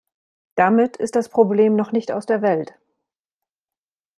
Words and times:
Damit 0.55 0.97
ist 0.97 1.15
das 1.15 1.29
Problem 1.29 1.75
noch 1.75 1.91
nicht 1.91 2.11
aus 2.11 2.25
der 2.25 2.41
Welt. 2.41 2.73